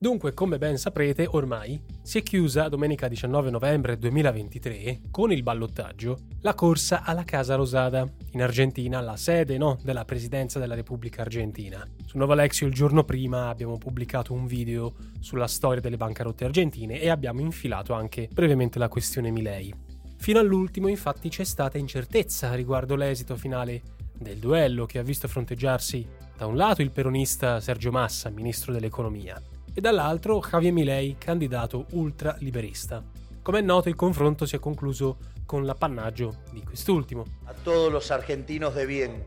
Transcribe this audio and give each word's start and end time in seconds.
Dunque, 0.00 0.32
come 0.32 0.58
ben 0.58 0.78
saprete, 0.78 1.26
ormai 1.28 1.82
si 2.02 2.18
è 2.18 2.22
chiusa 2.22 2.68
domenica 2.68 3.08
19 3.08 3.50
novembre 3.50 3.98
2023 3.98 5.00
con 5.10 5.32
il 5.32 5.42
ballottaggio 5.42 6.18
la 6.42 6.54
corsa 6.54 7.02
alla 7.02 7.24
Casa 7.24 7.56
Rosada 7.56 8.08
in 8.30 8.40
Argentina, 8.40 9.00
la 9.00 9.16
sede 9.16 9.58
no, 9.58 9.76
della 9.82 10.04
Presidenza 10.04 10.60
della 10.60 10.76
Repubblica 10.76 11.22
Argentina. 11.22 11.84
Su 12.06 12.16
Nova 12.16 12.36
Lexio 12.36 12.68
il 12.68 12.74
giorno 12.74 13.02
prima 13.02 13.48
abbiamo 13.48 13.76
pubblicato 13.76 14.32
un 14.32 14.46
video 14.46 14.94
sulla 15.18 15.48
storia 15.48 15.80
delle 15.80 15.96
bancarotte 15.96 16.44
argentine 16.44 17.00
e 17.00 17.08
abbiamo 17.08 17.40
infilato 17.40 17.92
anche 17.92 18.28
brevemente 18.32 18.78
la 18.78 18.86
questione 18.86 19.32
Milei. 19.32 19.74
Fino 20.16 20.38
all'ultimo 20.38 20.86
infatti 20.86 21.28
c'è 21.28 21.42
stata 21.42 21.76
incertezza 21.76 22.54
riguardo 22.54 22.94
l'esito 22.94 23.34
finale 23.34 23.82
del 24.16 24.38
duello 24.38 24.86
che 24.86 25.00
ha 25.00 25.02
visto 25.02 25.26
fronteggiarsi 25.26 26.06
da 26.36 26.46
un 26.46 26.54
lato 26.54 26.82
il 26.82 26.92
peronista 26.92 27.58
Sergio 27.58 27.90
Massa, 27.90 28.30
ministro 28.30 28.72
dell'economia, 28.72 29.42
e 29.78 29.80
dall'altro 29.80 30.40
Javier 30.40 30.72
Milei, 30.72 31.14
candidato 31.16 31.86
ultraliberista. 31.92 33.00
Come 33.40 33.60
è 33.60 33.62
noto, 33.62 33.88
il 33.88 33.94
confronto 33.94 34.44
si 34.44 34.56
è 34.56 34.58
concluso 34.58 35.18
con 35.46 35.64
l'appannaggio 35.64 36.38
di 36.50 36.64
quest'ultimo. 36.64 37.24
A 37.44 37.52
tutti 37.52 37.88
los 37.88 38.10
argentinos 38.10 38.74
de 38.74 38.86
bien, 38.86 39.24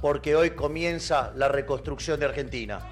perché 0.00 0.34
hoy 0.34 0.52
comienza 0.52 1.30
la 1.36 1.48
reconstruzione 1.48 2.18
de 2.18 2.24
Argentina. 2.24 2.82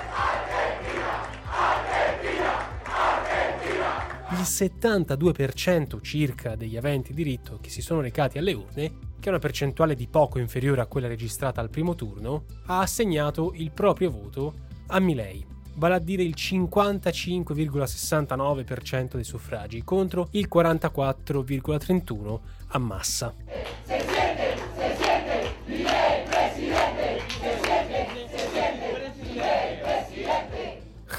Il 4.31 4.43
72% 4.43 6.01
circa 6.03 6.55
degli 6.55 6.77
aventi 6.77 7.13
diritto 7.13 7.59
che 7.61 7.69
si 7.69 7.83
sono 7.83 8.01
recati 8.01 8.39
alle 8.39 8.53
urne, 8.53 8.99
che 9.19 9.27
è 9.27 9.29
una 9.29 9.41
percentuale 9.41 9.97
di 9.97 10.07
poco 10.07 10.39
inferiore 10.39 10.83
a 10.83 10.87
quella 10.87 11.09
registrata 11.09 11.61
al 11.61 11.69
primo 11.69 11.97
turno, 11.97 12.45
ha 12.67 12.79
assegnato 12.79 13.55
il 13.57 13.73
proprio 13.73 14.09
voto 14.09 14.55
a 14.87 15.01
Milei 15.01 15.51
vale 15.75 15.95
a 15.95 15.99
dire 15.99 16.23
il 16.23 16.35
55,69% 16.37 19.15
dei 19.15 19.25
suffragi 19.25 19.83
contro 19.83 20.29
il 20.33 20.47
44,31% 20.53 22.39
a 22.69 22.79
massa. 22.79 23.35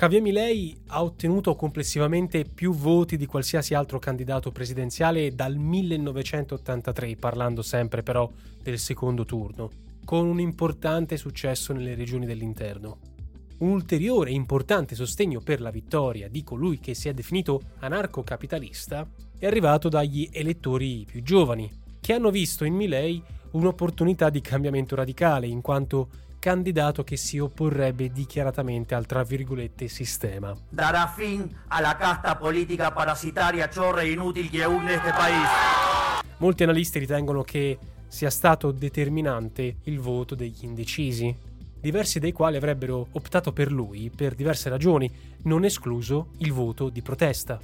Javier 0.04 0.22
Milei 0.22 0.78
ha 0.88 1.02
ottenuto 1.02 1.56
complessivamente 1.56 2.44
più 2.44 2.74
voti 2.74 3.16
di 3.16 3.26
qualsiasi 3.26 3.74
altro 3.74 4.00
candidato 4.00 4.52
presidenziale 4.52 5.34
dal 5.34 5.56
1983, 5.56 7.16
parlando 7.16 7.62
sempre 7.62 8.04
però 8.04 8.30
del 8.62 8.80
secondo 8.80 9.24
turno, 9.24 9.70
con 10.04 10.28
un 10.28 10.42
importante 10.42 11.16
successo 11.16 11.72
nelle 11.72 11.96
regioni 11.96 12.26
dell'interno. 12.26 13.13
Un 13.64 13.70
ulteriore 13.70 14.30
importante 14.30 14.94
sostegno 14.94 15.40
per 15.40 15.62
la 15.62 15.72
vittoria 15.72 16.28
di 16.28 16.44
colui 16.44 16.80
che 16.80 16.94
si 16.94 17.08
è 17.08 17.14
definito 17.14 17.62
anarcocapitalista 17.80 19.08
è 19.40 19.46
arrivato 19.46 19.88
dagli 19.88 20.30
elettori 20.34 21.06
più 21.10 21.24
giovani, 21.24 21.72
che 22.02 22.12
hanno 22.12 22.30
visto 22.30 22.66
in 22.66 22.74
Milei 22.74 23.24
un'opportunità 23.52 24.30
di 24.30 24.42
cambiamento 24.42 24.96
radicale, 24.96 25.48
in 25.48 25.62
quanto 25.62 26.10
candidato 26.40 27.06
che 27.06 27.16
si 27.16 27.40
opporrebbe 27.40 28.12
dichiaratamente 28.12 28.96
al 28.96 29.06
tra 29.06 29.24
virgolette 29.24 29.88
sistema. 29.88 30.54
Darà 30.68 31.08
fin 31.08 31.50
alla 31.70 31.96
casta 31.96 32.36
politica 32.36 32.92
parasitaria 32.92 33.70
chorra 33.70 34.02
e 34.02 34.12
inutile 34.12 34.50
che 34.50 34.66
une 34.66 34.96
este 34.96 35.12
paese. 35.12 36.26
Molti 36.40 36.64
analisti 36.64 37.00
ritengono 37.00 37.44
che 37.44 37.78
sia 38.08 38.30
stato 38.30 38.72
determinante 38.72 39.78
il 39.84 40.02
voto 40.02 40.36
degli 40.36 40.66
indecisi, 40.66 41.34
diversi 41.84 42.20
dei 42.20 42.32
quali 42.32 42.56
avrebbero 42.56 43.08
optato 43.12 43.52
per 43.52 43.70
lui 43.70 44.10
per 44.10 44.36
diverse 44.36 44.70
ragioni, 44.70 45.12
non 45.44 45.66
escluso 45.66 46.30
il 46.38 46.54
voto 46.54 46.88
di 46.88 47.02
protesta. 47.02 47.60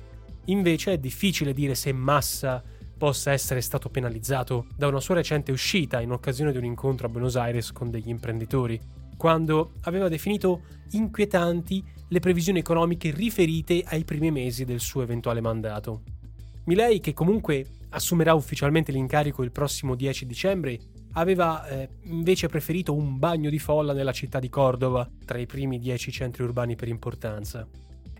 Invece 0.46 0.92
è 0.92 0.98
difficile 0.98 1.54
dire 1.54 1.74
se 1.74 1.94
Massa 1.94 2.62
possa 2.98 3.32
essere 3.32 3.62
stato 3.62 3.88
penalizzato 3.88 4.66
da 4.76 4.88
una 4.88 5.00
sua 5.00 5.16
recente 5.16 5.54
uscita 5.54 6.02
in 6.02 6.12
occasione 6.12 6.52
di 6.52 6.58
un 6.58 6.66
incontro 6.66 7.08
a 7.08 7.10
Buenos 7.10 7.38
Aires 7.38 7.72
con 7.72 7.90
degli 7.90 8.10
imprenditori, 8.10 8.78
quando 9.16 9.72
aveva 9.84 10.10
definito 10.10 10.64
inquietanti 10.92 11.82
le 12.10 12.20
previsioni 12.20 12.60
economiche 12.60 13.12
riferite 13.12 13.84
ai 13.86 14.04
primi 14.04 14.32
mesi 14.32 14.66
del 14.66 14.82
suo 14.82 15.02
eventuale 15.02 15.40
mandato. 15.40 16.02
Milei, 16.66 17.00
che 17.00 17.14
comunque 17.14 17.66
assumerà 17.92 18.34
ufficialmente 18.34 18.92
l'incarico 18.92 19.44
il 19.44 19.52
prossimo 19.54 19.96
10 19.96 20.26
dicembre, 20.26 20.78
aveva 21.20 21.68
eh, 21.68 21.90
invece 22.04 22.48
preferito 22.48 22.94
un 22.94 23.20
bagno 23.20 23.50
di 23.50 23.60
folla 23.60 23.94
nella 23.94 24.12
città 24.12 24.40
di 24.40 24.50
Cordova, 24.50 25.08
tra 25.26 25.38
i 25.38 25.46
primi 25.46 25.78
dieci 25.78 26.12
centri 26.12 26.44
urbani 26.44 26.76
per 26.76 26.88
importanza. 26.88 27.68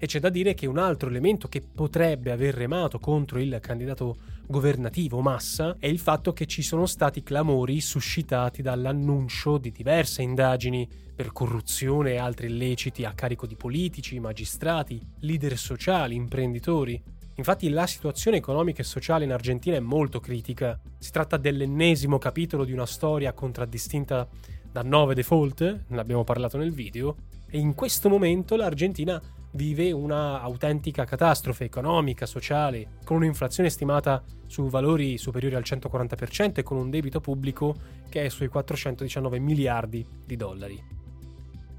E 0.02 0.06
c'è 0.06 0.20
da 0.20 0.30
dire 0.30 0.54
che 0.54 0.66
un 0.66 0.78
altro 0.78 1.10
elemento 1.10 1.48
che 1.48 1.62
potrebbe 1.62 2.32
aver 2.32 2.54
remato 2.54 3.00
contro 3.00 3.40
il 3.40 3.58
candidato 3.62 4.16
governativo 4.48 5.20
Massa 5.22 5.76
è 5.78 5.88
il 5.88 6.00
fatto 6.00 6.32
che 6.34 6.46
ci 6.46 6.62
sono 6.62 6.86
stati 6.86 7.22
clamori 7.22 7.82
suscitati 7.82 8.62
dall'annuncio 8.62 9.58
di 9.58 9.72
diverse 9.72 10.22
indagini 10.22 10.88
per 11.16 11.34
corruzione 11.34 12.14
e 12.14 12.18
altri 12.18 12.48
illeciti 12.48 13.04
a 13.04 13.12
carico 13.12 13.46
di 13.46 13.56
politici, 13.56 14.20
magistrati, 14.20 15.02
leader 15.20 15.58
sociali, 15.58 16.16
imprenditori, 16.16 17.02
Infatti 17.40 17.70
la 17.70 17.88
situazione 17.88 18.36
economica 18.36 18.82
e 18.82 18.84
sociale 18.84 19.24
in 19.24 19.32
Argentina 19.32 19.78
è 19.78 19.80
molto 19.80 20.20
critica. 20.20 20.78
Si 20.98 21.10
tratta 21.10 21.38
dell'ennesimo 21.38 22.18
capitolo 22.18 22.66
di 22.66 22.74
una 22.74 22.86
storia 22.86 23.32
contraddistinta 23.32 24.28
da 24.70 24.82
nove 24.84 25.16
default, 25.16 25.86
ne 25.88 26.00
abbiamo 26.00 26.26
parlato 26.26 26.58
nel 26.58 26.74
video, 26.74 27.16
e 27.50 27.58
in 27.58 27.76
questo 27.76 28.10
momento 28.10 28.58
l'Argentina 28.58 29.22
vive 29.52 29.94
una 29.94 30.42
autentica 30.42 31.06
catastrofe 31.06 31.64
economica, 31.64 32.26
sociale, 32.26 32.98
con 33.06 33.16
un'inflazione 33.16 33.70
stimata 33.70 34.22
su 34.46 34.68
valori 34.68 35.18
superiori 35.18 35.56
al 35.56 35.64
140% 35.66 36.56
e 36.56 36.64
con 36.64 36.76
un 36.76 36.90
debito 36.90 37.22
pubblico 37.22 37.74
che 38.10 38.26
è 38.26 38.30
sui 38.30 38.50
419 38.50 39.40
miliardi 39.40 40.06
di 40.26 40.36
dollari. 40.36 40.84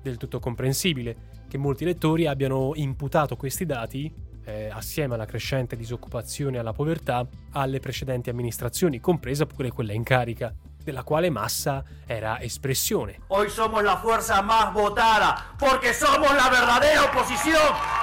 Del 0.00 0.16
tutto 0.16 0.41
comprensibile 0.41 1.28
che 1.50 1.59
molti 1.59 1.84
lettori 1.84 2.27
abbiano 2.27 2.72
imputato 2.77 3.37
questi 3.37 3.66
dati 3.66 4.28
eh, 4.50 4.71
assieme 4.72 5.15
alla 5.15 5.27
crescente 5.27 5.77
disoccupazione 5.77 6.56
e 6.56 6.61
alla 6.61 6.72
povertà, 6.72 7.27
alle 7.53 7.78
precedenti 7.78 8.31
amministrazioni, 8.31 9.00
compresa 9.00 9.47
pure 9.47 9.71
quella 9.71 9.93
in 9.93 10.03
carica, 10.03 10.53
della 10.83 11.05
quale 11.05 11.31
Massa 11.31 11.84
era 12.06 12.41
espressione. 12.41 13.21
Hoy 13.28 13.49
somos 13.49 13.83
la 13.83 13.97
fuerza 13.99 14.43
más 14.43 14.72
votada 14.72 15.55
porque 15.59 15.93
somos 15.93 16.34
la 16.34 16.49
verdadera 16.49 17.05
oposición. 17.05 17.60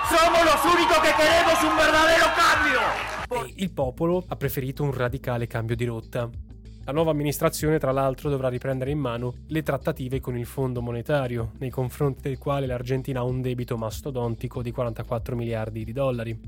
Somos 0.07 0.43
los 0.45 0.63
únicos 0.73 0.97
que 0.99 1.13
queremos 1.13 1.61
un 1.63 1.75
verdadero 1.75 2.25
cambio. 2.35 2.79
E 3.45 3.53
il 3.57 3.71
popolo 3.71 4.23
ha 4.27 4.35
preferito 4.37 4.83
un 4.83 4.93
radicale 4.93 5.47
cambio 5.47 5.75
di 5.75 5.85
rotta. 5.85 6.29
La 6.87 6.93
nuova 6.93 7.11
amministrazione, 7.11 7.79
tra 7.79 7.91
l'altro, 7.91 8.29
dovrà 8.29 8.47
riprendere 8.47 8.91
in 8.91 8.97
mano 8.97 9.33
le 9.47 9.61
trattative 9.61 10.21
con 10.21 10.37
il 10.37 10.45
Fondo 10.45 10.81
Monetario, 10.81 11.51
nei 11.57 11.69
confronti 11.69 12.21
del 12.29 12.37
quale 12.37 12.65
l'Argentina 12.65 13.19
ha 13.19 13.23
un 13.23 13.41
debito 13.41 13.75
mastodontico 13.75 14.61
di 14.61 14.71
44 14.71 15.35
miliardi 15.35 15.83
di 15.83 15.91
dollari. 15.91 16.39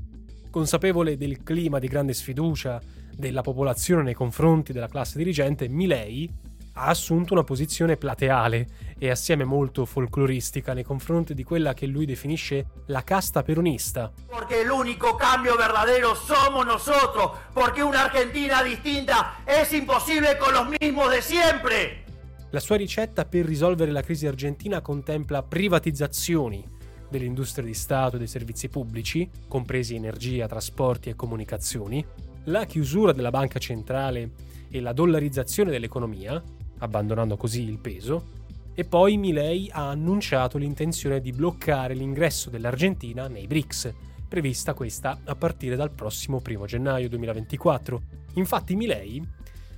Consapevole 0.48 1.18
del 1.18 1.42
clima 1.42 1.78
di 1.78 1.88
grande 1.88 2.14
sfiducia 2.14 2.80
della 3.14 3.42
popolazione 3.42 4.02
nei 4.02 4.14
confronti 4.14 4.72
della 4.72 4.88
classe 4.88 5.18
dirigente, 5.18 5.68
Milei 5.68 6.32
ha 6.74 6.86
assunto 6.86 7.32
una 7.32 7.44
posizione 7.44 7.96
plateale 7.96 8.66
e 8.98 9.10
assieme 9.10 9.44
molto 9.44 9.84
folcloristica 9.84 10.72
nei 10.72 10.84
confronti 10.84 11.34
di 11.34 11.42
quella 11.42 11.74
che 11.74 11.86
lui 11.86 12.06
definisce 12.06 12.66
la 12.86 13.02
casta 13.02 13.42
peronista. 13.42 14.12
Perché 14.28 14.64
l'unico 14.64 15.14
cambio 15.14 15.56
verdadero 15.56 16.14
somos 16.14 16.64
nosotros, 16.64 17.30
perché 17.52 17.82
un'Argentina 17.82 18.62
distinta 18.62 19.42
es 19.44 19.72
imposible 19.72 20.36
con 20.38 20.52
los 20.52 20.68
mismos 20.80 21.10
de 21.10 21.20
siempre. 21.22 22.04
La 22.50 22.60
sua 22.60 22.76
ricetta 22.76 23.24
per 23.26 23.44
risolvere 23.44 23.92
la 23.92 24.02
crisi 24.02 24.26
argentina 24.26 24.80
contempla 24.80 25.42
privatizzazioni 25.42 26.78
dell'industria 27.08 27.64
di 27.64 27.74
Stato 27.74 28.16
e 28.16 28.18
dei 28.18 28.28
servizi 28.28 28.68
pubblici, 28.68 29.28
compresi 29.48 29.94
energia, 29.94 30.46
trasporti 30.46 31.10
e 31.10 31.14
comunicazioni, 31.14 32.04
la 32.44 32.64
chiusura 32.64 33.12
della 33.12 33.30
banca 33.30 33.58
centrale 33.58 34.30
e 34.70 34.80
la 34.80 34.92
dollarizzazione 34.92 35.70
dell'economia, 35.70 36.42
abbandonando 36.80 37.36
così 37.36 37.62
il 37.62 37.78
peso, 37.78 38.38
e 38.74 38.84
poi 38.84 39.16
Milei 39.16 39.68
ha 39.72 39.88
annunciato 39.88 40.58
l'intenzione 40.58 41.20
di 41.20 41.32
bloccare 41.32 41.94
l'ingresso 41.94 42.50
dell'Argentina 42.50 43.28
nei 43.28 43.46
BRICS, 43.46 43.92
prevista 44.28 44.74
questa 44.74 45.18
a 45.24 45.34
partire 45.34 45.76
dal 45.76 45.90
prossimo 45.90 46.40
1 46.46 46.64
gennaio 46.64 47.08
2024. 47.08 48.02
Infatti 48.34 48.76
Milei 48.76 49.26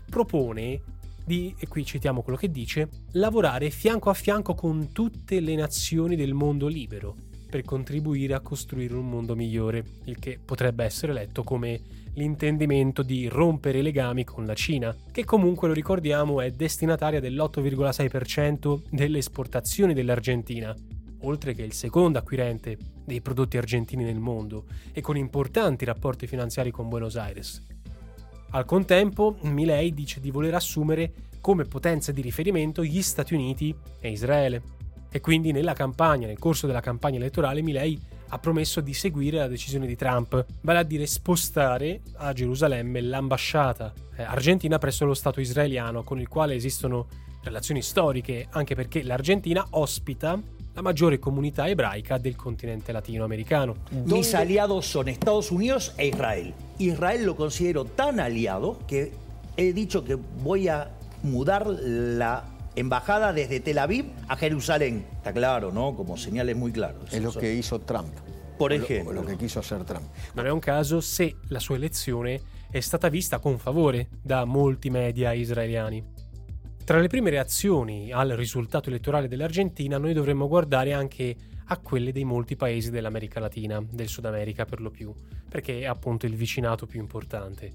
propone 0.08 0.82
di, 1.24 1.54
e 1.58 1.68
qui 1.68 1.84
citiamo 1.84 2.22
quello 2.22 2.38
che 2.38 2.50
dice, 2.50 2.88
lavorare 3.12 3.70
fianco 3.70 4.10
a 4.10 4.14
fianco 4.14 4.54
con 4.54 4.92
tutte 4.92 5.40
le 5.40 5.54
nazioni 5.54 6.16
del 6.16 6.34
mondo 6.34 6.66
libero 6.66 7.16
per 7.48 7.62
contribuire 7.64 8.34
a 8.34 8.40
costruire 8.40 8.94
un 8.94 9.08
mondo 9.08 9.34
migliore, 9.34 9.84
il 10.04 10.18
che 10.18 10.38
potrebbe 10.42 10.84
essere 10.84 11.12
letto 11.12 11.42
come 11.42 11.80
l'intendimento 12.14 13.02
di 13.02 13.28
rompere 13.28 13.78
i 13.78 13.82
legami 13.82 14.24
con 14.24 14.44
la 14.44 14.54
Cina, 14.54 14.94
che 15.10 15.24
comunque 15.24 15.68
lo 15.68 15.74
ricordiamo 15.74 16.40
è 16.40 16.50
destinataria 16.50 17.20
dell'8,6% 17.20 18.82
delle 18.90 19.18
esportazioni 19.18 19.94
dell'Argentina, 19.94 20.74
oltre 21.22 21.54
che 21.54 21.62
il 21.62 21.72
secondo 21.72 22.18
acquirente 22.18 22.76
dei 23.04 23.20
prodotti 23.20 23.56
argentini 23.56 24.04
nel 24.04 24.18
mondo 24.18 24.64
e 24.92 25.00
con 25.00 25.16
importanti 25.16 25.84
rapporti 25.84 26.26
finanziari 26.26 26.70
con 26.70 26.88
Buenos 26.88 27.16
Aires. 27.16 27.64
Al 28.50 28.64
contempo, 28.66 29.36
Milei 29.42 29.94
dice 29.94 30.20
di 30.20 30.30
voler 30.30 30.54
assumere 30.54 31.12
come 31.40 31.64
potenza 31.64 32.12
di 32.12 32.20
riferimento 32.20 32.84
gli 32.84 33.00
Stati 33.02 33.34
Uniti 33.34 33.74
e 33.98 34.10
Israele. 34.10 34.62
E 35.10 35.20
quindi 35.20 35.52
nella 35.52 35.72
campagna, 35.72 36.26
nel 36.26 36.38
corso 36.38 36.66
della 36.66 36.80
campagna 36.80 37.16
elettorale, 37.16 37.62
Milei 37.62 37.98
ha 38.34 38.38
promesso 38.38 38.80
di 38.80 38.94
seguire 38.94 39.36
la 39.36 39.46
decisione 39.46 39.86
di 39.86 39.94
Trump, 39.94 40.44
vale 40.62 40.78
a 40.78 40.82
dire 40.82 41.06
spostare 41.06 42.00
a 42.14 42.32
Gerusalemme 42.32 43.02
l'ambasciata 43.02 43.92
eh, 44.16 44.22
argentina 44.22 44.78
presso 44.78 45.04
lo 45.04 45.12
Stato 45.12 45.38
israeliano, 45.40 46.02
con 46.02 46.18
il 46.18 46.28
quale 46.28 46.54
esistono 46.54 47.08
relazioni 47.42 47.82
storiche, 47.82 48.46
anche 48.50 48.74
perché 48.74 49.02
l'Argentina 49.02 49.66
ospita 49.70 50.40
la 50.74 50.80
maggiore 50.80 51.18
comunità 51.18 51.68
ebraica 51.68 52.16
del 52.16 52.34
continente 52.34 52.92
latinoamericano. 52.92 53.76
Mis 54.04 54.32
aliados 54.32 54.86
son 54.86 55.08
Estados 55.08 55.50
Unidos 55.50 55.92
e 55.96 56.06
Israel. 56.06 56.54
Israel 56.78 57.24
lo 57.24 57.34
considero 57.34 57.84
tan 57.84 58.18
aliado 58.18 58.78
que 58.86 59.12
he 59.56 59.74
dicho 59.74 60.02
que 60.02 60.14
voy 60.14 60.68
a 60.68 60.90
mudar 61.22 61.66
la 61.66 62.51
embajada 62.74 63.32
desde 63.32 63.60
Tel 63.60 63.78
Aviv 63.78 64.06
a 64.28 64.36
Jerusalén. 64.36 65.04
Está 65.16 65.32
claro, 65.32 65.72
¿no? 65.72 65.94
Como 65.94 66.16
señales 66.16 66.56
muy 66.56 66.72
claras. 66.72 67.12
Es 67.12 67.22
lo 67.22 67.32
che 67.32 67.52
hizo 67.52 67.80
Trump. 67.80 68.12
Por 68.58 68.72
ejemplo. 68.72 69.12
Lo, 69.12 69.22
lo 69.22 69.26
che 69.26 69.36
quiso 69.36 69.58
hacer 69.58 69.84
Trump. 69.84 70.06
Non 70.34 70.46
è 70.46 70.50
un 70.50 70.60
caso 70.60 71.00
se 71.00 71.36
la 71.48 71.58
sua 71.58 71.76
elezione 71.76 72.40
è 72.70 72.80
stata 72.80 73.08
vista 73.08 73.38
con 73.38 73.58
favore 73.58 74.08
da 74.22 74.44
molti 74.44 74.88
media 74.90 75.32
israeliani. 75.32 76.02
Tra 76.84 76.98
le 76.98 77.06
prime 77.06 77.30
reazioni 77.30 78.10
al 78.10 78.30
risultato 78.30 78.88
elettorale 78.88 79.28
dell'Argentina 79.28 79.98
noi 79.98 80.12
dovremmo 80.12 80.48
guardare 80.48 80.92
anche 80.92 81.36
a 81.66 81.78
quelle 81.78 82.12
dei 82.12 82.24
molti 82.24 82.56
paesi 82.56 82.90
dell'America 82.90 83.40
Latina, 83.40 83.82
del 83.88 84.08
Sud 84.08 84.24
America 84.24 84.64
per 84.64 84.80
lo 84.80 84.90
più, 84.90 85.14
perché 85.48 85.80
è 85.80 85.84
appunto 85.84 86.26
il 86.26 86.34
vicinato 86.34 86.86
più 86.86 87.00
importante. 87.00 87.72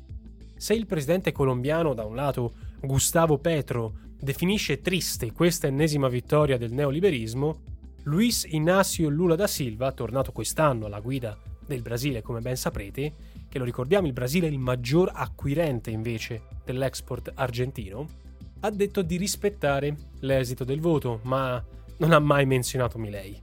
Se 0.58 0.74
il 0.74 0.86
presidente 0.88 1.32
colombiano, 1.32 1.94
da 1.94 2.04
un 2.04 2.16
lato, 2.16 2.54
Gustavo 2.82 3.40
Petro, 3.40 3.94
definisce 4.20 4.82
triste 4.82 5.32
questa 5.32 5.68
ennesima 5.68 6.08
vittoria 6.08 6.58
del 6.58 6.72
neoliberismo, 6.72 7.62
Luis 8.04 8.46
Inácio 8.50 9.10
Lula 9.10 9.36
da 9.36 9.48
Silva, 9.48 9.92
tornato 9.92 10.32
quest'anno 10.32 10.86
alla 10.86 11.00
guida 11.00 11.38
del 11.66 11.82
Brasile, 11.82 12.22
come 12.22 12.40
ben 12.40 12.56
saprete, 12.56 13.14
che 13.50 13.58
lo 13.58 13.66
ricordiamo 13.66 14.08
il 14.08 14.14
Brasile 14.14 14.48
è 14.48 14.52
il 14.52 14.60
maggior 14.60 15.12
acquirente 15.14 15.90
invece 15.90 16.44
dell'export 16.64 17.32
argentino, 17.34 18.08
ha 18.60 18.70
detto 18.70 19.02
di 19.02 19.18
rispettare 19.18 19.96
l'esito 20.20 20.64
del 20.64 20.80
voto, 20.80 21.20
ma 21.24 21.64
non 21.98 22.12
ha 22.12 22.20
mai 22.20 22.46
menzionato 22.46 23.00
Milei. 23.00 23.42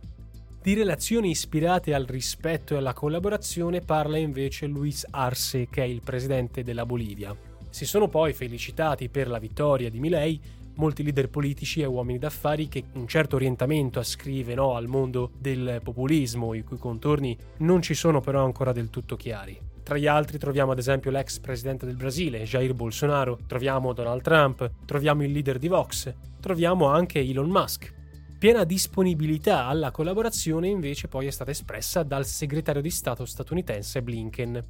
Di 0.63 0.75
relazioni 0.75 1.31
ispirate 1.31 1.93
al 1.93 2.05
rispetto 2.05 2.75
e 2.75 2.79
alla 2.79 2.95
collaborazione 2.95 3.81
parla 3.81 4.17
invece 4.17 4.67
Luis 4.67 5.07
Arce, 5.11 5.69
che 5.69 5.83
è 5.83 5.87
il 5.87 6.01
presidente 6.03 6.63
della 6.63 6.87
Bolivia. 6.87 7.37
Si 7.75 7.87
sono 7.87 8.07
poi 8.07 8.33
felicitati 8.33 9.09
per 9.09 9.27
la 9.27 9.41
vittoria 9.41 9.91
di 9.91 9.99
Milei 9.99 10.41
molti 10.77 11.03
leader 11.03 11.29
politici 11.29 11.81
e 11.81 11.87
uomini 11.87 12.21
d'affari 12.21 12.69
che 12.69 12.85
un 12.93 13.09
certo 13.09 13.35
orientamento 13.35 13.99
ascrivono 13.99 14.77
al 14.77 14.87
mondo 14.87 15.33
del 15.37 15.81
populismo, 15.83 16.55
i 16.55 16.63
cui 16.63 16.77
contorni 16.79 17.37
non 17.59 17.83
ci 17.83 17.95
sono 17.95 18.21
però 18.21 18.45
ancora 18.45 18.71
del 18.71 18.91
tutto 18.91 19.17
chiari. 19.17 19.61
Tra 19.83 19.99
gli 19.99 20.07
altri 20.07 20.39
troviamo 20.39 20.71
ad 20.71 20.79
esempio 20.79 21.11
l'ex 21.11 21.41
presidente 21.41 21.85
del 21.85 21.97
Brasile, 21.97 22.45
Jair 22.45 22.75
Bolsonaro, 22.75 23.41
troviamo 23.45 23.93
Donald 23.93 24.23
Trump, 24.23 24.71
troviamo 24.85 25.25
il 25.25 25.33
leader 25.33 25.59
di 25.59 25.67
Vox, 25.67 26.15
troviamo 26.39 26.87
anche 26.87 27.19
Elon 27.19 27.51
Musk. 27.51 27.93
Piena 28.39 28.63
disponibilità 28.63 29.67
alla 29.67 29.91
collaborazione 29.91 30.69
invece 30.69 31.09
poi 31.09 31.27
è 31.27 31.31
stata 31.31 31.51
espressa 31.51 32.05
dal 32.05 32.25
segretario 32.25 32.81
di 32.83 32.91
Stato 32.91 33.25
statunitense 33.25 34.01
Blinken. 34.01 34.63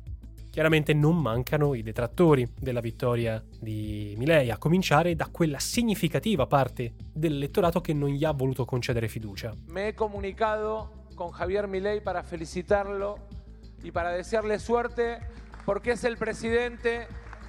Chiaramente 0.54 0.94
non 0.94 1.16
mancano 1.16 1.74
i 1.74 1.82
detrattori 1.82 2.48
della 2.56 2.78
vittoria 2.78 3.42
di 3.58 4.14
Milei, 4.16 4.52
a 4.52 4.56
cominciare 4.56 5.16
da 5.16 5.26
quella 5.26 5.58
significativa 5.58 6.46
parte 6.46 6.92
dell'elettorato 7.12 7.80
che 7.80 7.92
non 7.92 8.10
gli 8.10 8.24
ha 8.24 8.30
voluto 8.30 8.64
concedere 8.64 9.08
fiducia. 9.08 9.52
Me 9.70 9.88
he 9.88 9.94
comunicado 9.94 11.06
con 11.16 11.32
Javier 11.32 11.66
Milei 11.66 12.00
para 12.00 12.22
felicitarlo 12.22 13.26
y 13.82 13.90
para 13.90 14.12
desearle 14.12 14.60
suerte 14.60 15.18
porque 15.64 15.90
es 15.90 16.04
el 16.04 16.16
presidente 16.16 17.08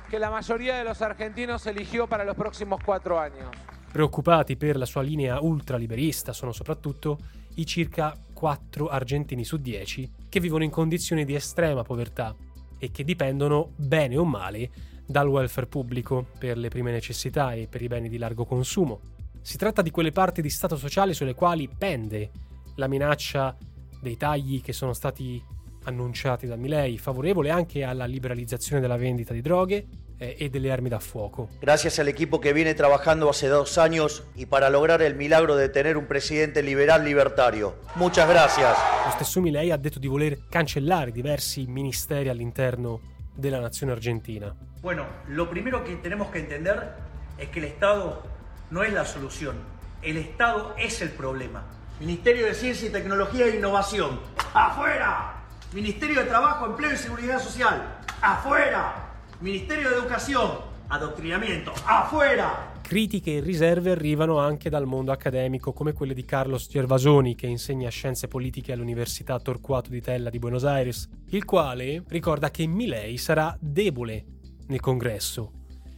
que 0.09 0.17
la 0.17 0.31
mayoría 0.31 0.77
de 0.77 0.83
los 0.83 0.99
argentinos 1.03 1.67
eligió 1.67 2.07
para 2.07 2.23
los 2.23 2.35
próximos 2.35 2.79
cuatro 2.83 3.19
años. 3.19 3.51
Preoccupati 3.91 4.55
per 4.55 4.77
la 4.77 4.85
sua 4.87 5.03
linea 5.03 5.39
ultraliberista 5.41 6.33
sono 6.33 6.51
soprattutto 6.51 7.19
i 7.57 7.67
circa 7.67 8.17
4 8.33 8.87
argentini 8.87 9.45
su 9.45 9.57
10 9.57 10.11
che 10.27 10.39
vivono 10.39 10.63
in 10.63 10.71
condizioni 10.71 11.23
di 11.23 11.35
estrema 11.35 11.83
povertà 11.83 12.35
e 12.77 12.91
che 12.91 13.03
dipendono, 13.03 13.71
bene 13.75 14.17
o 14.17 14.25
male, 14.25 14.69
dal 15.05 15.27
welfare 15.27 15.67
pubblico 15.67 16.27
per 16.37 16.57
le 16.57 16.69
prime 16.69 16.91
necessità 16.91 17.53
e 17.53 17.67
per 17.67 17.81
i 17.81 17.87
beni 17.87 18.09
di 18.09 18.17
largo 18.17 18.45
consumo. 18.45 18.99
Si 19.41 19.57
tratta 19.57 19.81
di 19.81 19.91
quelle 19.91 20.11
parti 20.11 20.41
di 20.41 20.49
stato 20.49 20.75
sociale 20.77 21.13
sulle 21.13 21.35
quali 21.35 21.69
pende 21.69 22.31
la 22.75 22.87
minaccia 22.87 23.55
dei 24.01 24.17
tagli 24.17 24.61
che 24.61 24.73
sono 24.73 24.93
stati 24.93 25.41
annunciati 25.83 26.47
da 26.47 26.55
Milei, 26.55 26.97
favorevole 26.97 27.51
anche 27.51 27.83
alla 27.83 28.05
liberalizzazione 28.05 28.81
della 28.81 28.97
vendita 28.97 29.33
di 29.33 29.41
droghe 29.41 29.85
eh, 30.19 30.37
e 30.39 30.49
delle 30.49 30.71
armi 30.71 30.89
da 30.89 30.99
fuoco. 30.99 31.49
Gracias 31.59 31.99
al 31.99 32.07
equipo 32.07 32.39
que 32.39 32.53
viene 32.53 32.73
trabajando 32.73 33.29
hace 33.29 33.47
dos 33.47 33.77
años 33.77 34.23
y 34.35 34.45
para 34.45 34.69
lograr 34.69 35.01
el 35.01 35.15
milagro 35.15 35.55
de 35.55 35.69
tener 35.69 35.97
un 35.97 36.05
presidente 36.05 36.63
liberal 36.63 37.03
libertario. 37.03 37.75
Muchas 37.95 38.27
gracias. 38.27 38.77
Lo 39.05 39.11
stesso 39.11 39.41
Milei 39.41 39.71
ha 39.71 39.77
detto 39.77 39.99
di 39.99 40.07
voler 40.07 40.47
cancellare 40.49 41.11
diversi 41.11 41.65
ministeri 41.67 42.29
all'interno 42.29 43.01
della 43.33 43.59
nazione 43.59 43.91
argentina. 43.91 44.55
Bueno, 44.81 45.05
lo 45.27 45.49
primero 45.49 45.83
que 45.83 45.95
tenemos 45.95 46.29
que 46.29 46.39
entender 46.39 46.93
es 47.37 47.49
que 47.49 47.59
el 47.59 47.65
Estado 47.65 48.23
no 48.69 48.83
es 48.83 48.93
la 48.93 49.05
solución, 49.05 49.55
el 50.01 50.17
Estado 50.17 50.73
es 50.77 51.01
el 51.01 51.09
problema. 51.09 51.65
Ministerio 51.99 52.45
de 52.45 52.53
Ciencia 52.53 52.87
y 52.87 52.91
Tecnología 52.91 53.45
e 53.45 53.55
Innovación, 53.55 54.19
afuera. 54.53 55.41
Ministerio 55.73 56.21
de 56.21 56.27
Trabajo, 56.27 56.65
Empleo 56.65 56.93
y 56.93 56.97
Seguridad 56.97 57.39
Social, 57.39 57.99
afuera. 58.21 59.04
Ministerio 59.41 59.89
de 59.89 59.97
Educación, 59.97 60.49
adoctrinamiento, 60.87 61.73
afuera. 61.85 62.71
Critiche 62.81 63.35
e 63.35 63.39
riserve 63.41 63.91
arrivano 63.91 64.37
anche 64.37 64.69
dal 64.69 64.85
mondo 64.85 65.11
accademico, 65.11 65.73
come 65.73 65.91
quelle 65.91 66.13
di 66.13 66.23
Carlos 66.23 66.67
Gervasoni, 66.69 67.35
che 67.35 67.45
insegna 67.45 67.89
scienze 67.89 68.29
politiche 68.29 68.71
all'Università 68.71 69.37
Torquato 69.39 69.89
di 69.89 69.99
Tella 69.99 70.29
di 70.29 70.39
Buenos 70.39 70.63
Aires, 70.63 71.09
il 71.31 71.43
quale 71.43 72.01
ricorda 72.07 72.49
che 72.49 72.65
Milei 72.65 73.17
sarà 73.17 73.55
debole 73.59 74.23
nel 74.67 74.79
congresso 74.79 75.51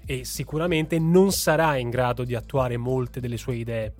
e 0.04 0.26
sicuramente 0.26 0.98
non 0.98 1.32
sarà 1.32 1.78
in 1.78 1.92
grado 1.92 2.24
di 2.24 2.34
attuare 2.34 2.76
molte 2.78 3.20
delle 3.20 3.38
sue 3.38 3.56
idee, 3.58 3.94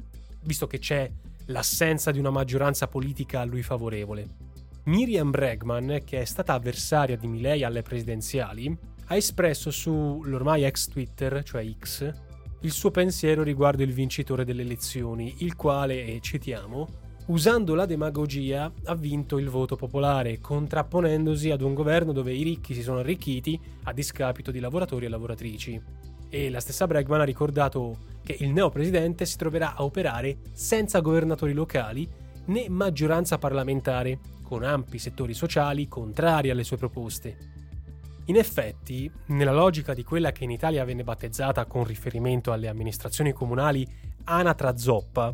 visto 0.46 0.66
che 0.66 0.80
c'è 0.80 1.12
l'assenza 1.48 2.10
di 2.10 2.18
una 2.18 2.32
maggioranza 2.32 2.88
politica 2.88 3.42
a 3.42 3.46
lui 3.46 3.62
favorevole. 3.62 4.46
Miriam 4.86 5.30
Bregman, 5.30 6.02
che 6.04 6.22
è 6.22 6.26
stata 6.26 6.54
avversaria 6.54 7.18
di 7.18 7.28
Milei 7.28 7.64
alle 7.64 7.84
presidenziali, 7.84 8.96
ha 9.08 9.16
espresso 9.16 9.72
sull'ormai 9.72 10.64
ex 10.64 10.88
Twitter, 10.88 11.44
cioè 11.44 11.66
X, 11.80 12.14
il 12.62 12.72
suo 12.72 12.92
pensiero 12.92 13.44
riguardo 13.44 13.84
il 13.84 13.94
vincitore 13.94 14.44
delle 14.44 14.64
elezioni, 14.64 15.36
il 15.40 15.56
quale, 15.56 16.06
e 16.06 16.20
citiamo, 16.22 16.88
usando 17.28 17.76
la 17.76 17.86
demagogia 17.86 18.72
ha 18.86 18.96
vinto 18.96 19.38
il 19.38 19.50
voto 19.50 19.76
popolare, 19.76 20.40
contrapponendosi 20.40 21.52
ad 21.52 21.62
un 21.62 21.74
governo 21.74 22.12
dove 22.12 22.34
i 22.34 22.44
ricchi 22.44 22.74
si 22.74 22.82
sono 22.82 23.00
arricchiti 23.00 23.60
a 23.84 23.94
discapito 23.94 24.52
di 24.52 24.60
lavoratori 24.60 25.06
e 25.06 25.10
lavoratrici. 25.10 25.82
E 26.30 26.50
la 26.50 26.60
stessa 26.60 26.88
Bregman 26.88 27.22
ha 27.22 27.26
ricordato 27.26 27.98
che 28.24 28.36
il 28.40 28.50
neopresidente 28.50 29.26
si 29.26 29.38
troverà 29.38 29.76
a 29.76 29.84
operare 29.84 30.40
senza 30.52 31.00
governatori 31.00 31.54
locali 31.54 32.10
né 32.48 32.68
maggioranza 32.70 33.38
parlamentare, 33.38 34.20
con 34.44 34.64
ampi 34.64 34.98
settori 34.98 35.34
sociali 35.34 35.88
contrari 35.88 36.50
alle 36.50 36.64
sue 36.64 36.78
proposte. 36.78 37.57
In 38.28 38.36
effetti, 38.36 39.10
nella 39.28 39.54
logica 39.54 39.94
di 39.94 40.04
quella 40.04 40.34
che 40.34 40.44
in 40.44 40.52
Italia 40.52 40.84
venne 40.84 41.06
battezzata 41.06 41.66
con 41.66 41.86
riferimento 41.86 42.52
alle 42.52 42.68
amministrazioni 42.68 43.32
comunali 43.32 43.88
anatra 44.26 44.76
zoppa, 44.76 45.34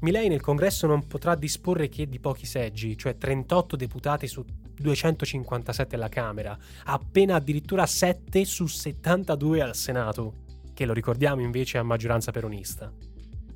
Milei 0.00 0.28
nel 0.28 0.40
congresso 0.40 0.88
non 0.88 1.06
potrà 1.06 1.36
disporre 1.36 1.88
che 1.88 2.08
di 2.08 2.18
pochi 2.18 2.44
seggi, 2.44 2.96
cioè 2.98 3.16
38 3.16 3.76
deputati 3.76 4.26
su 4.26 4.44
257 4.74 5.94
alla 5.94 6.08
Camera, 6.08 6.58
appena 6.86 7.36
addirittura 7.36 7.86
7 7.86 8.44
su 8.44 8.66
72 8.66 9.60
al 9.62 9.76
Senato, 9.76 10.42
che 10.74 10.84
lo 10.84 10.92
ricordiamo 10.92 11.42
invece 11.42 11.78
a 11.78 11.84
maggioranza 11.84 12.32
peronista. 12.32 12.92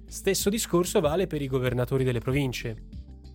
Stesso 0.06 0.48
discorso 0.48 1.00
vale 1.00 1.26
per 1.26 1.42
i 1.42 1.48
governatori 1.48 2.04
delle 2.04 2.20
province, 2.20 2.84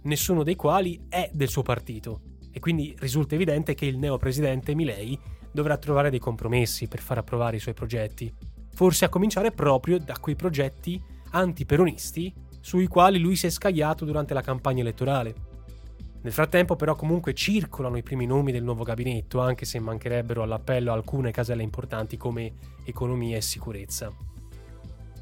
nessuno 0.03 0.43
dei 0.43 0.55
quali 0.55 1.07
è 1.09 1.29
del 1.33 1.49
suo 1.49 1.63
partito, 1.63 2.21
e 2.49 2.61
quindi 2.61 2.95
risulta 2.99 3.35
evidente 3.35 3.73
che 3.73 3.85
il 3.85 3.97
neopresidente 3.97 4.73
Milei 4.73 5.19
dovrà 5.51 5.77
trovare 5.77 6.09
dei 6.09 6.19
compromessi 6.19 6.87
per 6.87 6.99
far 6.99 7.17
approvare 7.17 7.57
i 7.57 7.59
suoi 7.59 7.73
progetti, 7.73 8.33
forse 8.73 9.05
a 9.05 9.09
cominciare 9.09 9.51
proprio 9.51 9.99
da 9.99 10.17
quei 10.19 10.35
progetti 10.35 11.01
antiperonisti 11.31 12.33
sui 12.59 12.87
quali 12.87 13.19
lui 13.19 13.35
si 13.35 13.47
è 13.47 13.49
scagliato 13.49 14.05
durante 14.05 14.33
la 14.33 14.41
campagna 14.41 14.81
elettorale. 14.81 15.49
Nel 16.21 16.33
frattempo 16.33 16.75
però 16.75 16.95
comunque 16.95 17.33
circolano 17.33 17.97
i 17.97 18.03
primi 18.03 18.27
nomi 18.27 18.51
del 18.51 18.63
nuovo 18.63 18.83
gabinetto, 18.83 19.39
anche 19.39 19.65
se 19.65 19.79
mancherebbero 19.79 20.43
all'appello 20.43 20.91
alcune 20.91 21.31
caselle 21.31 21.63
importanti 21.63 22.15
come 22.15 22.53
economia 22.83 23.37
e 23.37 23.41
sicurezza. 23.41 24.13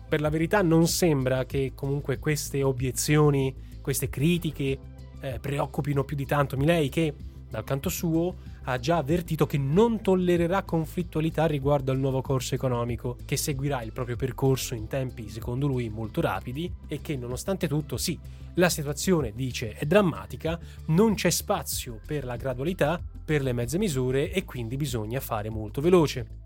Per 0.10 0.20
la 0.20 0.30
verità 0.30 0.62
non 0.62 0.88
sembra 0.88 1.46
che 1.46 1.72
comunque 1.74 2.20
queste 2.20 2.64
obiezioni, 2.64 3.56
queste 3.82 4.10
critiche 4.10 4.78
eh, 5.22 5.40
preoccupino 5.40 6.04
più 6.04 6.18
di 6.18 6.26
tanto 6.26 6.58
Milei 6.58 6.90
che, 6.90 7.14
dal 7.50 7.64
canto 7.64 7.90
suo, 7.90 8.36
ha 8.64 8.78
già 8.78 8.98
avvertito 8.98 9.46
che 9.46 9.58
non 9.58 10.02
tollererà 10.02 10.64
conflittualità 10.64 11.46
riguardo 11.46 11.92
al 11.92 11.98
nuovo 11.98 12.22
corso 12.22 12.56
economico, 12.56 13.18
che 13.26 13.38
seguirà 13.38 13.82
il 13.82 13.92
proprio 13.92 14.16
percorso 14.16 14.76
in 14.76 14.88
tempi, 14.88 15.30
secondo 15.30 15.66
lui, 15.66 15.90
molto 15.90 16.22
rapidi 16.22 16.72
e 16.88 17.02
che, 17.02 17.16
nonostante 17.16 17.68
tutto, 17.68 17.98
sì, 17.98 18.18
la 18.56 18.70
situazione, 18.70 19.32
dice, 19.34 19.74
è 19.74 19.86
drammatica, 19.86 20.60
non 20.88 21.16
c'è 21.16 21.30
spazio 21.30 22.00
per 22.06 22.26
la 22.26 22.36
gradualità, 22.36 23.02
per 23.24 23.42
le 23.42 23.54
mezze 23.54 23.78
misure 23.78 24.32
e 24.32 24.46
quindi 24.46 24.76
bisogna 24.76 25.20
fare 25.20 25.50
molto 25.50 25.82
veloce. 25.82 26.38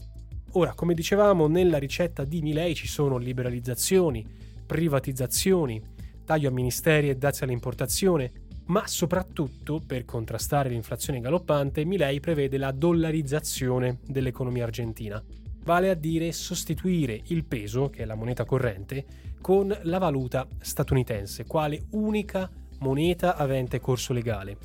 Ora, 0.52 0.74
come 0.74 0.94
dicevamo, 0.94 1.48
nella 1.48 1.80
ricetta 1.80 2.24
di 2.24 2.42
Milei 2.42 2.76
ci 2.76 2.88
sono 2.88 3.18
liberalizzazioni, 3.18 4.26
privatizzazioni, 4.66 5.82
taglio 6.24 6.50
a 6.50 6.52
ministeri 6.52 7.10
e 7.10 7.16
dazi 7.16 7.44
all'importazione, 7.44 8.32
ma 8.66 8.88
soprattutto 8.88 9.82
per 9.86 10.06
contrastare 10.06 10.70
l'inflazione 10.70 11.20
galoppante, 11.20 11.86
Milei 11.86 12.20
prevede 12.20 12.58
la 12.58 12.72
dollarizzazione 12.72 14.00
dell'economia 14.06 14.64
argentina, 14.64 15.22
vale 15.64 15.90
a 15.90 15.96
dire 15.96 16.32
sostituire 16.32 17.22
il 17.28 17.46
peso, 17.46 17.90
che 17.90 18.04
è 18.04 18.06
la 18.06 18.16
moneta 18.16 18.46
corrente, 18.46 19.06
con 19.42 19.78
la 19.84 19.98
valuta 19.98 20.48
statunitense, 20.60 21.46
quale 21.46 21.88
unica 21.92 22.50
moneta 22.80 23.36
avente 23.36 23.80
corso 23.80 24.14
legale. 24.14 24.58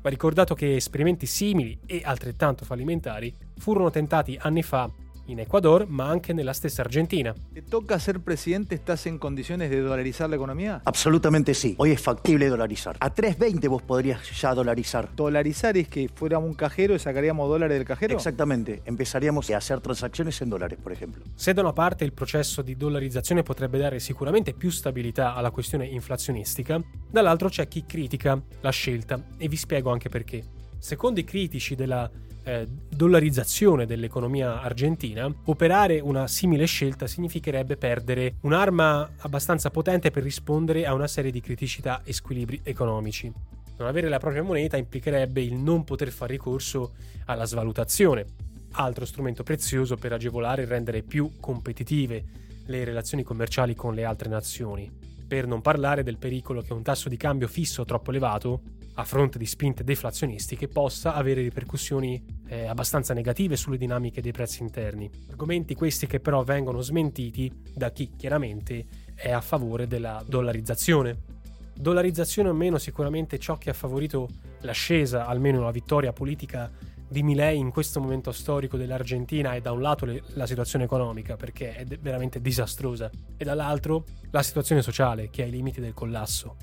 Va 0.00 0.10
ricordato 0.10 0.54
che 0.54 0.76
esperimenti 0.76 1.26
simili 1.26 1.78
e 1.86 2.02
altrettanto 2.04 2.64
fallimentari 2.64 3.34
furono 3.56 3.90
tentati 3.90 4.38
anni 4.40 4.62
fa 4.62 4.90
in 5.28 5.40
Ecuador, 5.40 5.86
ma 5.88 6.08
anche 6.08 6.32
nella 6.32 6.52
stessa 6.52 6.82
Argentina. 6.82 7.34
¿Te 7.52 7.62
toca 7.62 7.98
ser 7.98 8.20
presidente? 8.20 8.74
¿Estás 8.74 9.06
en 9.06 9.18
condiciones 9.18 9.70
de 9.70 9.80
dolarizar 9.80 10.28
la 10.28 10.36
economía? 10.36 10.80
Absolutamente 10.84 11.54
sí. 11.54 11.74
Hoy 11.78 11.92
es 11.92 12.00
factible 12.00 12.48
dolarizar. 12.48 12.96
A 13.00 13.14
3.20 13.14 13.68
vos 13.68 13.82
podrías 13.82 14.20
ya 14.40 14.54
dolarizar. 14.54 15.14
¿Dolarizar 15.14 15.76
es 15.76 15.88
que 15.88 16.08
fuéramos 16.08 16.48
un 16.48 16.54
cajero 16.54 16.94
y 16.94 16.98
sacaríamos 16.98 17.48
dólares 17.48 17.76
del 17.76 17.86
cajero? 17.86 18.14
Exactamente. 18.14 18.82
Empezaríamos 18.84 19.50
a 19.50 19.58
hacer 19.58 19.80
transacciones 19.80 20.40
en 20.40 20.48
dólares, 20.48 20.78
por 20.82 20.92
ejemplo. 20.92 21.24
Se 21.34 21.52
da 21.52 21.62
una 21.62 21.72
parte 21.72 22.04
il 22.04 22.12
processo 22.12 22.62
di 22.62 22.76
dollarizzazione 22.76 23.42
potrebbe 23.42 23.78
dare 23.78 24.00
sicuramente 24.00 24.54
più 24.54 24.70
stabilità 24.70 25.34
alla 25.34 25.50
questione 25.50 25.86
inflazionistica, 25.86 26.80
dall'altro 27.10 27.48
c'è 27.48 27.68
chi 27.68 27.84
critica 27.84 28.40
la 28.60 28.70
scelta 28.70 29.22
e 29.36 29.48
vi 29.48 29.56
spiego 29.56 29.90
anche 29.90 30.08
perché. 30.08 30.42
Secondo 30.78 31.18
i 31.20 31.24
critici 31.24 31.74
della 31.74 32.08
eh, 32.48 32.66
dollarizzazione 32.66 33.84
dell'economia 33.84 34.62
argentina, 34.62 35.30
operare 35.44 36.00
una 36.00 36.26
simile 36.26 36.64
scelta 36.64 37.06
significherebbe 37.06 37.76
perdere 37.76 38.36
un'arma 38.40 39.10
abbastanza 39.18 39.70
potente 39.70 40.10
per 40.10 40.22
rispondere 40.22 40.86
a 40.86 40.94
una 40.94 41.06
serie 41.06 41.30
di 41.30 41.42
criticità 41.42 42.00
e 42.04 42.14
squilibri 42.14 42.60
economici. 42.62 43.30
Non 43.76 43.86
avere 43.86 44.08
la 44.08 44.18
propria 44.18 44.42
moneta 44.42 44.78
implicherebbe 44.78 45.42
il 45.42 45.54
non 45.56 45.84
poter 45.84 46.10
fare 46.10 46.32
ricorso 46.32 46.94
alla 47.26 47.44
svalutazione, 47.44 48.24
altro 48.72 49.04
strumento 49.04 49.42
prezioso 49.42 49.96
per 49.96 50.14
agevolare 50.14 50.62
e 50.62 50.66
rendere 50.66 51.02
più 51.02 51.32
competitive 51.38 52.24
le 52.64 52.84
relazioni 52.84 53.22
commerciali 53.22 53.74
con 53.74 53.94
le 53.94 54.04
altre 54.04 54.30
nazioni. 54.30 54.90
Per 55.28 55.46
non 55.46 55.60
parlare 55.60 56.02
del 56.02 56.16
pericolo 56.16 56.62
che 56.62 56.72
un 56.72 56.82
tasso 56.82 57.10
di 57.10 57.18
cambio 57.18 57.46
fisso 57.46 57.84
troppo 57.84 58.08
elevato 58.08 58.62
a 58.94 59.04
fronte 59.04 59.38
di 59.38 59.46
spinte 59.46 59.84
deflazionistiche 59.84 60.66
possa 60.66 61.14
avere 61.14 61.42
ripercussioni 61.42 62.37
eh, 62.48 62.66
abbastanza 62.66 63.14
negative 63.14 63.56
sulle 63.56 63.76
dinamiche 63.76 64.20
dei 64.20 64.32
prezzi 64.32 64.62
interni. 64.62 65.10
Argomenti 65.30 65.74
questi 65.74 66.06
che 66.06 66.20
però 66.20 66.42
vengono 66.42 66.80
smentiti 66.80 67.50
da 67.74 67.90
chi 67.90 68.10
chiaramente 68.16 68.86
è 69.14 69.30
a 69.30 69.40
favore 69.40 69.86
della 69.86 70.22
dollarizzazione. 70.26 71.36
Dollarizzazione 71.74 72.48
o 72.48 72.54
meno 72.54 72.78
sicuramente 72.78 73.38
ciò 73.38 73.56
che 73.56 73.70
ha 73.70 73.74
favorito 73.74 74.28
l'ascesa, 74.60 75.26
almeno 75.26 75.62
la 75.62 75.70
vittoria 75.70 76.12
politica 76.12 76.70
di 77.10 77.22
Milei 77.22 77.58
in 77.58 77.70
questo 77.70 78.00
momento 78.00 78.32
storico 78.32 78.76
dell'Argentina 78.76 79.54
è 79.54 79.60
da 79.60 79.72
un 79.72 79.80
lato 79.80 80.04
le, 80.04 80.22
la 80.34 80.46
situazione 80.46 80.84
economica 80.84 81.36
perché 81.36 81.74
è 81.74 81.84
de- 81.84 81.98
veramente 82.00 82.40
disastrosa 82.40 83.10
e 83.36 83.44
dall'altro 83.44 84.04
la 84.30 84.42
situazione 84.42 84.82
sociale 84.82 85.30
che 85.30 85.42
è 85.42 85.46
ai 85.46 85.50
limiti 85.50 85.80
del 85.80 85.94
collasso. 85.94 86.56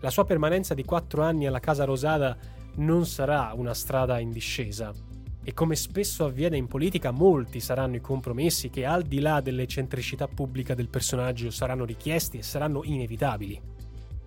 La 0.00 0.10
sua 0.10 0.24
permanenza 0.24 0.74
di 0.74 0.84
quattro 0.84 1.22
anni 1.22 1.46
alla 1.46 1.60
Casa 1.60 1.84
Rosada 1.84 2.36
non 2.76 3.06
sarà 3.06 3.52
una 3.54 3.74
strada 3.74 4.18
in 4.18 4.30
discesa. 4.30 4.92
E 5.46 5.52
come 5.52 5.76
spesso 5.76 6.24
avviene 6.24 6.56
in 6.56 6.66
politica, 6.66 7.10
molti 7.10 7.60
saranno 7.60 7.96
i 7.96 8.00
compromessi 8.00 8.70
che 8.70 8.86
al 8.86 9.02
di 9.02 9.20
là 9.20 9.40
dell'eccentricità 9.40 10.26
pubblica 10.26 10.74
del 10.74 10.88
personaggio 10.88 11.50
saranno 11.50 11.84
richiesti 11.84 12.38
e 12.38 12.42
saranno 12.42 12.82
inevitabili. 12.82 13.60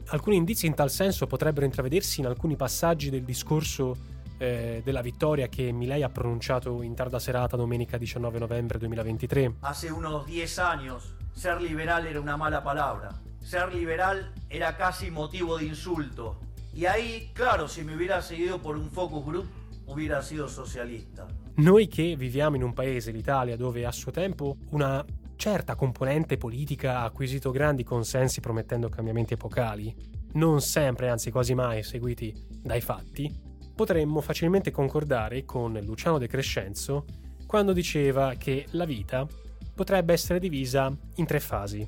Alcuni 0.09 0.35
indizi 0.37 0.67
in 0.67 0.75
tal 0.75 0.91
senso 0.91 1.25
potrebbero 1.25 1.65
intravedersi 1.65 2.19
in 2.19 2.27
alcuni 2.27 2.55
passaggi 2.55 3.09
del 3.09 3.23
discorso 3.23 3.95
eh, 4.37 4.81
della 4.83 5.01
vittoria 5.01 5.47
che 5.47 5.71
Milei 5.71 6.03
ha 6.03 6.09
pronunciato 6.09 6.81
in 6.83 6.93
tarda 6.93 7.19
serata 7.19 7.57
domenica 7.57 7.97
19 7.97 8.39
novembre 8.39 8.77
2023. 8.77 9.55
Hace 9.61 9.89
unos 9.89 10.25
10 10.25 10.59
años, 10.59 11.15
ser 11.33 11.59
liberal 11.59 12.05
era 12.05 12.19
una 12.19 12.37
mala 12.37 12.61
palabra. 12.61 13.09
Ser 13.39 13.73
liberal 13.73 14.31
era 14.47 14.75
casi 14.75 15.09
motivo 15.09 15.57
de 15.57 15.65
insulto. 15.65 16.46
Y 16.77 16.85
ahí, 16.85 17.31
claro, 17.33 17.67
si 17.67 17.83
me 17.83 17.95
hubiera 17.95 18.21
seguido 18.21 18.61
por 18.61 18.77
un 18.77 18.91
focus 18.91 19.25
group, 19.25 19.47
hubiera 19.85 20.21
sido 20.21 20.47
socialista. 20.47 21.25
Noi 21.55 21.87
che 21.87 22.15
viviamo 22.15 22.55
in 22.55 22.61
un 22.61 22.73
paese, 22.73 23.09
l'Italia, 23.09 23.55
dove 23.57 23.83
a 23.83 23.91
suo 23.91 24.11
tempo 24.11 24.57
una 24.69 25.03
certa 25.37 25.73
componente 25.73 26.37
politica 26.37 26.99
ha 26.99 27.05
acquisito 27.05 27.49
grandi 27.49 27.83
consensi 27.83 28.41
promettendo 28.41 28.89
cambiamenti 28.89 29.33
epocali, 29.33 29.91
non 30.33 30.61
sempre, 30.61 31.09
anzi 31.09 31.31
quasi 31.31 31.55
mai 31.55 31.81
seguiti 31.81 32.31
dai 32.61 32.81
fatti, 32.81 33.35
potremmo 33.73 34.21
facilmente 34.21 34.69
concordare 34.69 35.45
con 35.45 35.79
Luciano 35.81 36.19
De 36.19 36.27
Crescenzo 36.27 37.05
quando 37.47 37.73
diceva 37.73 38.35
che 38.35 38.67
la 38.73 38.85
vita 38.85 39.25
potrebbe 39.73 40.13
essere 40.13 40.37
divisa 40.37 40.95
in 41.15 41.25
tre 41.25 41.39
fasi: 41.39 41.87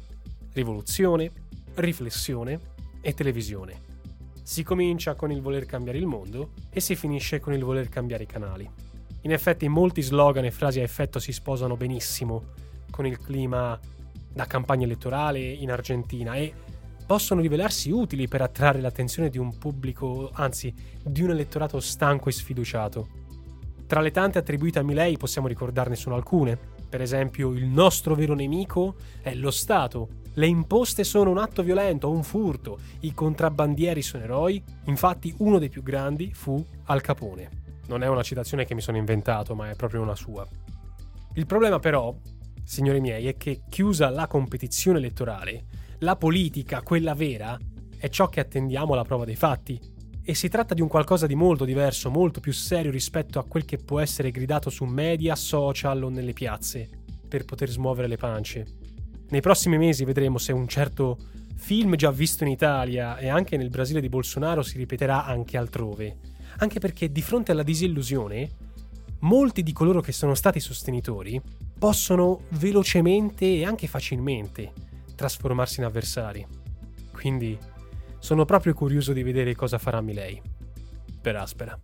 rivoluzione, 0.54 1.32
riflessione 1.76 2.60
e 3.02 3.14
televisione. 3.14 3.89
Si 4.50 4.64
comincia 4.64 5.14
con 5.14 5.32
il 5.32 5.44
voler 5.44 5.68
cambiare 5.68 6.00
il 6.00 6.08
mondo 6.08 6.54
e 6.72 6.80
si 6.80 6.96
finisce 6.96 7.40
con 7.40 7.54
il 7.54 7.64
voler 7.64 7.88
cambiare 7.88 8.24
i 8.24 8.26
canali. 8.26 8.68
In 9.22 9.32
effetti 9.32 9.68
molti 9.68 10.02
slogan 10.02 10.44
e 10.44 10.50
frasi 10.50 10.80
a 10.80 10.84
effetto 10.84 11.20
si 11.20 11.32
sposano 11.32 11.78
benissimo 11.78 12.46
con 12.90 13.06
il 13.06 13.20
clima 13.20 13.80
da 14.34 14.48
campagna 14.48 14.86
elettorale 14.86 15.40
in 15.40 15.70
Argentina 15.70 16.34
e 16.34 16.52
possono 17.06 17.42
rivelarsi 17.42 17.92
utili 17.92 18.28
per 18.28 18.42
attrarre 18.42 18.82
l'attenzione 18.82 19.30
di 19.30 19.38
un 19.38 19.56
pubblico, 19.56 20.32
anzi 20.34 20.74
di 21.04 21.22
un 21.22 21.30
elettorato 21.30 21.80
stanco 21.80 22.30
e 22.30 22.32
sfiduciato. 22.32 23.08
Tra 23.86 24.02
le 24.02 24.10
tante 24.10 24.40
attribuite 24.40 24.80
a 24.80 24.84
Milei 24.84 25.16
possiamo 25.18 25.48
ricordarne 25.48 25.96
solo 25.96 26.16
alcune. 26.16 26.58
Per 26.90 27.02
esempio, 27.02 27.52
il 27.52 27.66
nostro 27.66 28.16
vero 28.16 28.34
nemico 28.34 28.96
è 29.22 29.36
lo 29.36 29.52
Stato, 29.52 30.10
le 30.34 30.48
imposte 30.48 31.04
sono 31.04 31.30
un 31.30 31.38
atto 31.38 31.62
violento, 31.64 32.10
un 32.10 32.24
furto, 32.24 32.80
i 33.02 33.14
contrabbandieri 33.14 34.02
sono 34.02 34.24
eroi, 34.24 34.64
infatti 34.86 35.34
uno 35.38 35.60
dei 35.60 35.70
più 35.70 35.84
grandi 35.84 36.34
fu 36.34 36.66
Al 36.86 37.02
Capone. 37.02 37.50
Non 37.88 38.04
è 38.04 38.08
una 38.08 38.24
citazione 38.24 38.66
che 38.66 38.74
mi 38.74 38.82
sono 38.82 38.98
inventato, 38.98 39.54
ma 39.54 39.70
è 39.70 39.76
proprio 39.76 40.02
una 40.02 40.16
sua. 40.16 40.48
Il 41.34 41.46
problema 41.46 41.80
però, 41.80 42.16
signori 42.64 43.00
miei, 43.00 43.28
è 43.28 43.38
che 43.38 43.62
chiusa 43.70 44.10
la 44.10 44.28
competizione 44.28 44.98
elettorale, 44.98 45.66
la 46.00 46.16
politica, 46.16 46.82
quella 46.82 47.14
vera, 47.14 47.58
è 47.98 48.08
ciò 48.10 48.28
che 48.28 48.40
attendiamo 48.40 48.94
alla 48.94 49.04
prova 49.04 49.26
dei 49.26 49.36
fatti. 49.36 49.80
E 50.24 50.36
si 50.36 50.48
tratta 50.48 50.74
di 50.74 50.82
un 50.82 50.88
qualcosa 50.88 51.26
di 51.26 51.36
molto 51.36 51.66
diverso, 51.66 52.10
molto 52.10 52.40
più 52.40 52.54
serio 52.54 52.92
rispetto 52.92 53.40
a 53.40 53.46
quel 53.46 53.66
che 53.66 53.78
può 53.78 54.00
essere 54.00 54.32
gridato 54.32 54.70
su 54.70 54.86
media, 54.86 55.36
social 55.36 56.04
o 56.04 56.10
nelle 56.10 56.34
piazze, 56.34 56.90
per 57.28 57.46
poter 57.46 57.70
smuovere 57.70 58.08
le 58.08 58.18
pance. 58.18 58.66
Nei 59.30 59.42
prossimi 59.42 59.78
mesi 59.78 60.06
vedremo 60.06 60.38
se 60.38 60.52
un 60.52 60.68
certo 60.68 61.18
film 61.56 61.96
già 61.96 62.10
visto 62.10 62.44
in 62.44 62.50
Italia 62.50 63.18
e 63.18 63.28
anche 63.28 63.58
nel 63.58 63.70
Brasile 63.70 64.02
di 64.02 64.10
Bolsonaro 64.10 64.62
si 64.62 64.78
ripeterà 64.78 65.26
anche 65.26 65.58
altrove. 65.58 66.18
Anche 66.58 66.80
perché 66.80 67.12
di 67.12 67.22
fronte 67.22 67.52
alla 67.52 67.64
disillusione, 67.64 68.50
molti 69.20 69.62
di 69.62 69.74
coloro 69.74 70.02
che 70.02 70.12
sono 70.12 70.34
stati 70.34 70.60
sostenitori 70.60 71.40
possono 71.78 72.42
velocemente 72.50 73.46
e 73.46 73.66
anche 73.66 73.88
facilmente 73.88 74.74
trasformarsi 75.16 75.80
in 75.80 75.86
avversari. 75.86 76.46
Quindi 77.12 77.58
sono 78.20 78.46
proprio 78.46 78.74
curioso 78.74 79.14
di 79.14 79.24
vedere 79.24 79.56
cosa 79.56 79.78
farà 79.78 80.02
Milei. 80.02 80.42
Per 81.22 81.36
aspera. 81.36 81.80